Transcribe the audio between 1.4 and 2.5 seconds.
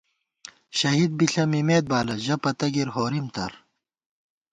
مِمېت بالہ، ژَہ